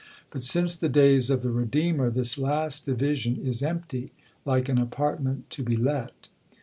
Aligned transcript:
But 0.31 0.41
since 0.41 0.75
the 0.75 0.89
days 0.89 1.29
of 1.29 1.43
the 1.43 1.51
Redeemer, 1.51 2.09
this 2.09 2.35
last 2.35 2.87
division 2.87 3.35
is 3.37 3.61
empty, 3.61 4.11
like 4.45 4.67
an 4.67 4.79
apartment 4.79 5.51
to 5.51 5.63
be 5.63 5.77
let. 5.77 6.27